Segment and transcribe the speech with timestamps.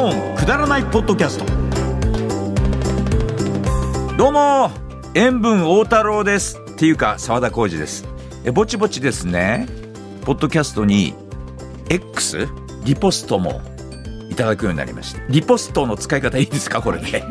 [0.00, 1.44] オンくだらないポッドキャスト。
[4.16, 4.70] どうも
[5.14, 6.58] 塩分大太郎です。
[6.58, 8.06] っていうか澤田浩二です。
[8.44, 9.66] えぼちぼちですね。
[10.24, 11.14] ポッドキャストに
[11.90, 12.48] X
[12.84, 13.60] リポストも
[14.30, 16.80] いただくようになりましたリポストの使い方いいですか？
[16.80, 17.22] これで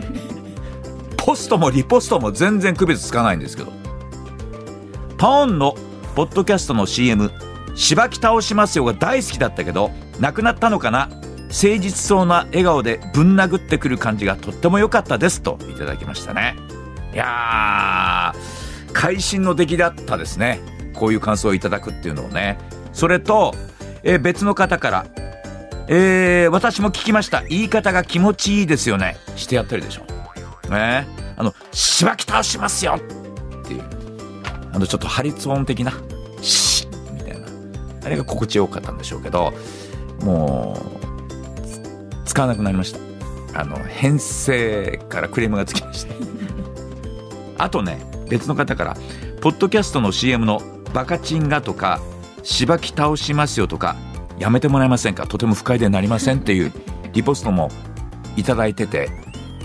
[1.18, 3.72] ポストもリポストも全然区別つかないんですけど。
[5.18, 5.76] パオンの
[6.16, 7.32] ポッドキャストの CM
[7.76, 11.10] しばき倒しますよが大好きだったけど亡くなったのかな？
[11.50, 16.56] 誠実そうな笑顔でぶん殴ってくる感じがとっても良かったですといただきましたね。
[17.14, 20.60] いやー会心の出来だったですね。
[20.94, 22.58] こういう感想をいただくっていうのをね。
[22.94, 23.56] それと、
[24.04, 25.06] えー別の方から
[25.88, 27.42] えー私も聞きました。
[27.44, 29.18] 言い方が気持ちいいですよね。
[29.36, 30.04] してやってるでしょ。
[30.70, 31.08] ね。
[31.36, 33.00] あのしばき倒しますよ。
[33.64, 33.84] っていう。
[34.72, 35.94] あのちょっと破裂音的な
[36.42, 37.48] シッみたいな。
[38.06, 39.52] あれが心地よかったんでしょうけど
[40.22, 40.99] もう
[42.40, 43.60] 使わなくなりました。
[43.60, 46.14] あの編成からクレームがつきました
[47.58, 48.98] あとね別の方から
[49.42, 50.62] ポッドキャストの CM の
[50.94, 52.00] バカチンがとか
[52.44, 53.98] しばき倒しますよとか
[54.38, 55.28] やめてもらえませんか？
[55.28, 56.72] とても不快でなりませんっていう
[57.12, 57.72] リポストも
[58.38, 59.10] いただいてて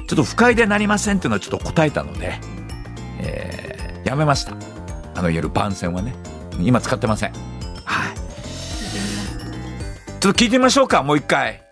[0.08, 2.40] ちょっと不快でなりませんっていうのはちょっと答えたので、
[3.20, 4.52] えーやめました。
[5.14, 6.14] あのいわゆる番宣はね。
[6.60, 7.32] 今使ってません。
[7.84, 8.14] はい。
[10.20, 11.63] ちょっと聞いてみましょうかもう一回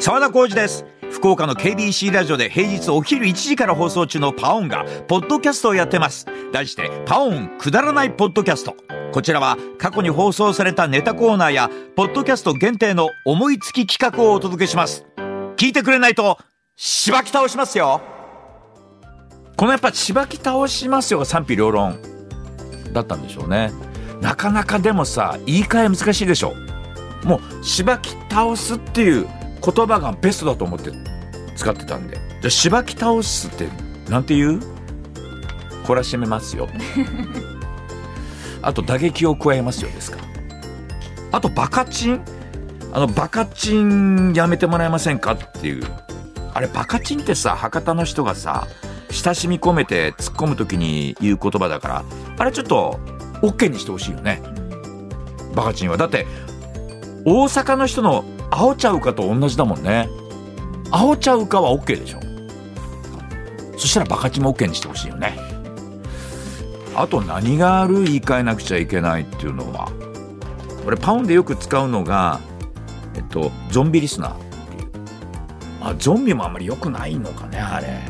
[0.00, 0.86] 沢田浩二です。
[1.10, 6.24] 福岡の KBC ラジオで平日お昼1時から放送中のパオンがポッドキャストをやってます。
[6.52, 8.74] 題してパオンくだらないポッドキャスト。
[9.12, 15.04] こちらは過去に放送されたネタコーナーやポッドキャスト限定の思いつき企画をお届けします。
[15.58, 16.38] 聞いてくれないと
[16.76, 18.00] しばき倒しますよ。
[19.58, 21.98] このやっぱしばき倒しますよが賛否両論
[22.94, 23.70] だったんでしょうね。
[24.22, 26.54] なかなかでもさ言い換え難しいでしょ。
[27.22, 29.28] もうしばき倒すっていう
[29.64, 30.90] 言葉がベストだと思って
[31.56, 32.16] 使ってたんで。
[32.16, 33.68] じゃあしばき倒すって
[34.08, 34.60] なんて言う？
[35.84, 36.68] 懲らしめますよ。
[38.62, 40.18] あと打撃を加えますよですか。
[41.32, 42.22] あとバカチン？
[42.92, 45.84] あのバカチンやめてもらえませんかっていう。
[46.52, 48.66] あれバカチンってさ博多の人がさ
[49.10, 52.04] 親しみ込めて突っ込む時に言う言葉だから
[52.38, 52.98] あれちょっと
[53.42, 54.42] OK にしてほしいよね。
[55.54, 55.96] バカチンは。
[55.96, 56.26] だって
[57.24, 60.08] 大阪の人の「あおちゃうか」と同じだもんね
[60.90, 62.20] 「あおちゃうか」は OK でしょ。
[63.76, 65.38] そしたらバカチンも OK にしてほしいよね。
[66.94, 69.88] あと何がある言い換えなくちゃいけないっていうのは。
[70.86, 72.40] 俺パウンでよく使うのが
[73.14, 74.90] えっとゾンビリスナーっていう。
[75.80, 78.00] あゾンビもあんまり良くないのかねあれ。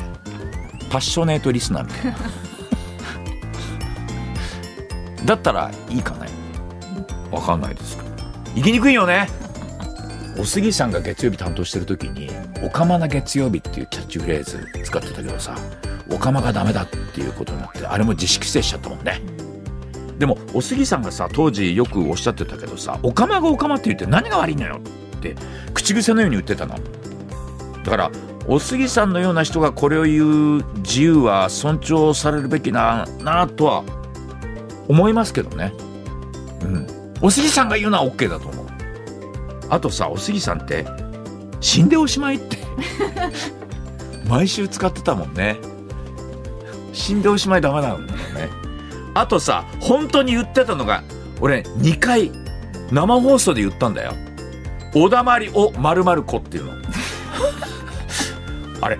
[0.89, 2.17] パッショネートリスナーみたいな。
[5.25, 6.27] だったらいいかね。
[7.31, 8.09] わかんないですけど。
[8.55, 9.29] 行きにくいよね
[10.37, 12.29] おすぎさんが月曜日担当してる時に
[12.63, 15.55] 「おかまな月曜日」っていうキャッチフレーズ使ってたけどさ
[16.09, 19.21] おかまがダメだっていうことになってあれも自粛規制しちゃったもんね。
[20.17, 24.79] でもおすぎさんがさ当時よくおっしゃってたけどさ「おかまがおかまって言って何が悪いのよ」
[25.17, 25.35] って
[25.73, 26.75] 口癖のように言ってたの。
[27.83, 28.11] だから
[28.47, 33.83] おすぎさんのような人がこれを言う自由は尊重されるべきななとは
[34.87, 35.73] 思いますけどね。
[36.63, 36.87] うん。
[37.21, 38.60] おすぎさんが言うのは OK だと思う。
[39.71, 40.85] あとさおすぎさんって
[41.61, 42.57] 死んでおしまいって
[44.27, 45.57] 毎週使ってたもんね。
[46.93, 48.49] 死んでおしまいダメなんだよね。
[49.13, 51.03] あとさ本当に言ってたのが
[51.39, 52.31] 俺2回
[52.91, 54.13] 生放送で言ったんだよ
[54.93, 56.73] 「おだまりおまるまる子」っていうの。
[58.81, 58.97] あれ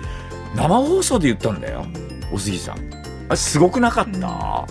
[0.54, 1.84] 生放送で言ったんだよ
[2.32, 2.76] おすぎさん。
[3.28, 4.66] あれすごくなかった？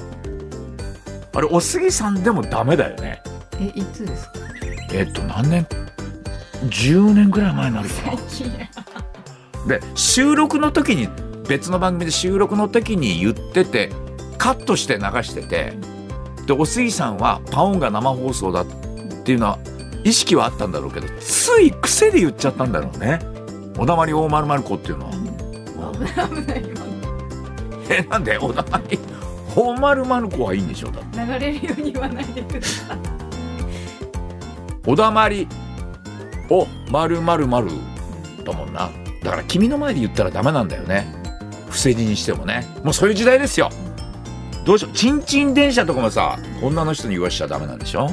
[1.33, 3.21] あれおすぎさんでもダメだよね。
[3.59, 4.31] えいつですか？
[4.93, 5.67] えっと何年？
[6.65, 9.67] 10年ぐらい前になるかな。
[9.67, 11.07] で収録の時に
[11.47, 13.91] 別の番組で収録の時に言ってて
[14.37, 15.73] カットして流してて
[16.47, 18.65] でおすぎさんはパオンが生放送だっ
[19.23, 19.59] ていうのは
[20.03, 23.19] 意識はあったんだろうけどつい癖で言っちゃったんだろうね
[23.77, 25.11] 「おだまり大丸々子」っていうのは。
[25.11, 26.63] 危ない危ない
[27.89, 28.97] えなんでおだまり
[29.55, 29.75] 大
[30.29, 32.97] 子はいいんでしょだって今流れるように言わないでください。
[34.87, 35.47] おだまり
[36.51, 37.69] お丸々丸
[38.43, 38.89] だもんな。
[39.23, 41.07] だから君の前で言ったらダメなんだよね。
[41.69, 42.67] 不正字にしてもね。
[42.83, 43.69] もうそういう時代ですよ。
[44.65, 44.91] どうしよう。
[44.93, 48.09] チンチン電車とかもさ女の人に言わしちゃダメなんでしょ。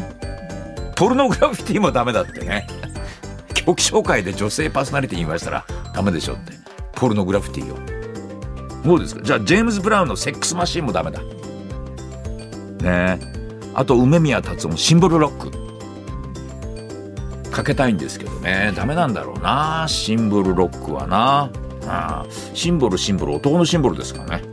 [0.95, 2.67] ポルノグラフィティもダメだってね。
[3.55, 6.53] 曲紹介で女性パーソナリティに言わしたらダメでしょって。
[6.95, 7.79] ポルノグラフィティを。
[8.85, 9.23] どうですか？
[9.23, 11.21] じゃあジェームズ・ブラウンのセックスマシーンもダメだ。
[11.21, 11.29] ね。
[12.85, 13.19] え
[13.75, 15.68] あと梅宮達夫のシンボルロック。
[17.59, 18.73] かけたいんですけどね。
[18.77, 19.85] ダメなんだろうな。
[19.89, 21.51] シンボルロックはな。
[21.89, 22.25] あ
[22.55, 24.45] シンボルシンボル男のシンボルですからね。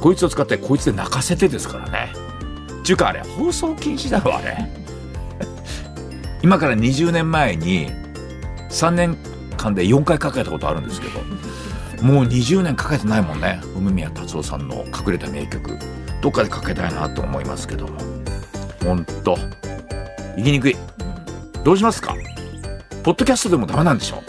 [0.00, 2.12] こいつを使ってこいつで泣かせてですからね。
[2.84, 4.56] ちゅうかあれ放送禁止だろあれ。
[6.40, 7.88] 今から20年前に
[8.70, 9.16] 3年
[9.56, 11.20] 間で4回かけたことあるんですけど
[12.06, 13.60] もう20年かけてないもんね。
[13.74, 15.76] 梅宮達夫さんの隠れた名曲。
[16.22, 17.98] どっかでかけたいなと思いますけども。
[18.84, 19.36] ほんと。
[20.36, 20.76] 行きにくい。
[21.64, 22.14] どうしますか？
[23.02, 24.22] ポッドキャストでもダメなんでしょ？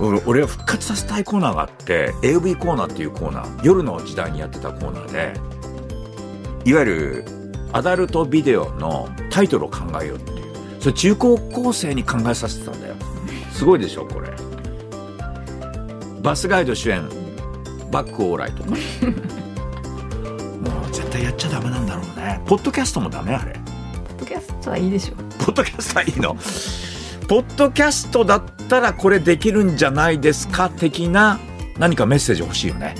[0.00, 7.24] 俺俺は復活させたいコーナーがあって AV コーナーっていうコーナー夜の時代にやってたコーナーでいわゆる
[7.72, 12.94] アダルトビデオのタイトルを考えようっていうそれ中高校生に考えさせてたんだよ。
[13.52, 14.30] すごいでしょこれ。
[16.22, 17.06] バスガイド主演
[17.90, 18.70] バックオーライとか。
[18.72, 18.78] もう
[20.90, 22.40] 絶対やっちゃダメなんだろうね。
[22.46, 23.52] ポッドキャストもダメあれ。
[23.52, 23.58] ポ
[24.14, 25.14] ッドキャストはいいでしょ
[25.60, 26.36] ドキャスいいの。
[27.28, 30.68] ポッドキャストだったらこれできるんじゃないですか？
[30.70, 31.38] 的な
[31.78, 32.94] 何かメッセージ欲しいよね、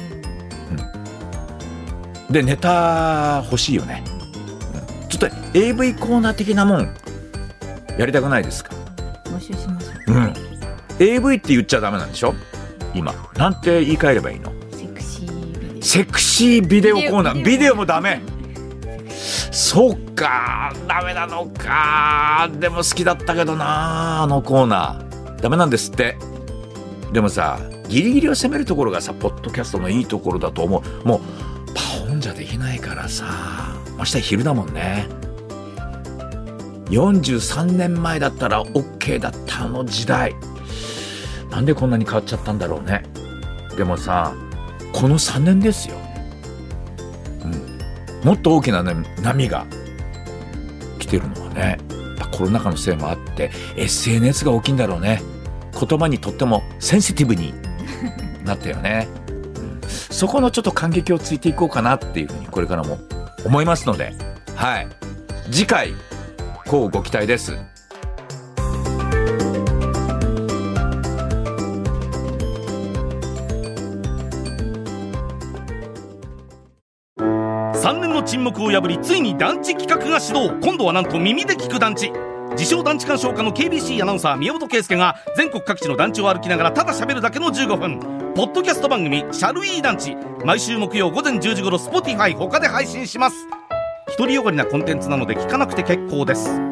[2.28, 4.04] うん、でネタ欲しいよね、
[5.02, 6.88] うん、ちょっと AV コーナー的なもん
[7.98, 8.70] やりたくないですか？
[9.24, 10.32] 募集しましょうん。
[11.00, 12.34] AV って言っちゃダメなんでしょ？
[12.94, 13.12] 今。
[13.36, 14.52] なんて言い換えればいいの？
[14.52, 15.82] うセクシービデオ。
[15.82, 17.44] セクシービデオコーナー。
[17.44, 18.22] ビデオもダメ
[19.50, 22.48] そうかダメなのか。
[22.60, 25.40] でも好きだったけどなあのコーナー。
[25.40, 26.16] ダメなんですって。
[27.12, 27.58] でもさ
[27.88, 31.06] ギリギリを攻めるところがさポッドキャストのいいところだと思う。
[31.06, 31.20] もう
[31.74, 33.26] パオンじゃできないからさ
[33.98, 35.08] 明日昼だもんね。
[36.90, 40.34] 43年前だったら OK だったあの時代。
[41.50, 43.02] なんでこんなに変わっちゃったんだろうね。
[43.76, 44.32] でもさ
[44.92, 45.96] この3年ですよ、
[48.24, 49.66] もっと大きな、ね、波が
[50.98, 51.78] 来てるのはね
[52.30, 55.20] コロナ禍のせいもあって SNS が大きいんだろうね。
[55.78, 57.54] 言葉にとってもセンシティブに
[58.44, 62.98] なったよね、うん、そこのちょっと感激をついていこうかなっていうふうにこれからも
[63.44, 64.14] 思いますので
[64.56, 64.88] はい。
[65.50, 65.94] 次回
[66.66, 67.58] こうご期待です。
[77.80, 80.50] 3年の沈黙を破りついに団地企画が始動。
[80.60, 82.12] 今度はなんと耳で聞く団地。
[82.50, 87.98] 自称団地鑑賞家の KBC アナウンサー宮本圭介が全国各地の団地を歩きながらただ喋るだけの15分。
[88.34, 93.48] ポッドキャスト番組「シャルイー団地」毎週木曜午前10時頃 Spotify 他で配信します。
[94.18, 96.69] 独りよがりなコンテンツなので聞かなくて結構です。